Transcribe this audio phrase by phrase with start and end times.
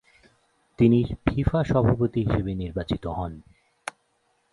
[0.79, 3.33] তিনি ফিফা সভাপতি হিসেবে নির্বাচিত হন।